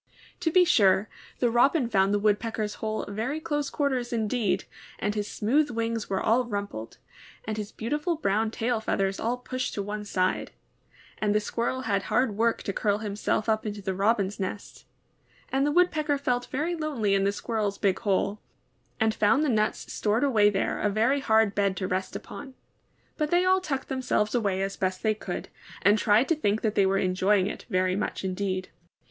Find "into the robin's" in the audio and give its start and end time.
13.63-14.39